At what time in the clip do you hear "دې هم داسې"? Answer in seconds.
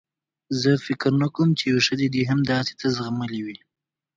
2.15-2.73